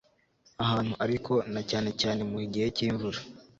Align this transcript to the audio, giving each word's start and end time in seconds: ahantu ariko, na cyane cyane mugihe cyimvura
ahantu 0.63 0.93
ariko, 1.05 1.33
na 1.53 1.61
cyane 1.69 1.89
cyane 2.01 2.21
mugihe 2.31 2.67
cyimvura 2.75 3.19